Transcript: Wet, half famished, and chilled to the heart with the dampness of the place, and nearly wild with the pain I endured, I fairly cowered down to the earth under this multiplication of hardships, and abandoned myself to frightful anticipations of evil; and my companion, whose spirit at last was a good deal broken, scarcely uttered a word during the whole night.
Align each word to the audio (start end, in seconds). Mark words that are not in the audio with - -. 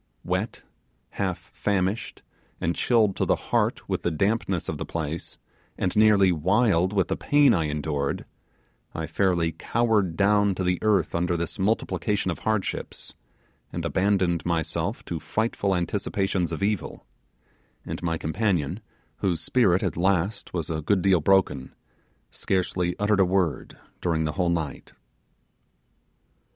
Wet, 0.23 0.63
half 1.11 1.37
famished, 1.37 2.23
and 2.59 2.75
chilled 2.75 3.15
to 3.15 3.23
the 3.23 3.35
heart 3.35 3.87
with 3.87 4.01
the 4.01 4.09
dampness 4.09 4.67
of 4.67 4.79
the 4.79 4.83
place, 4.83 5.37
and 5.77 5.95
nearly 5.95 6.31
wild 6.31 6.91
with 6.91 7.07
the 7.07 7.15
pain 7.15 7.53
I 7.53 7.65
endured, 7.65 8.25
I 8.95 9.05
fairly 9.05 9.51
cowered 9.51 10.17
down 10.17 10.55
to 10.55 10.63
the 10.63 10.79
earth 10.81 11.13
under 11.13 11.37
this 11.37 11.59
multiplication 11.59 12.31
of 12.31 12.39
hardships, 12.39 13.13
and 13.71 13.85
abandoned 13.85 14.43
myself 14.43 15.05
to 15.05 15.19
frightful 15.19 15.75
anticipations 15.75 16.51
of 16.51 16.63
evil; 16.63 17.05
and 17.85 18.01
my 18.01 18.17
companion, 18.17 18.79
whose 19.17 19.39
spirit 19.39 19.83
at 19.83 19.95
last 19.95 20.51
was 20.51 20.71
a 20.71 20.81
good 20.81 21.03
deal 21.03 21.19
broken, 21.19 21.75
scarcely 22.31 22.95
uttered 22.97 23.19
a 23.19 23.23
word 23.25 23.77
during 24.01 24.23
the 24.25 24.31
whole 24.31 24.49
night. 24.49 24.93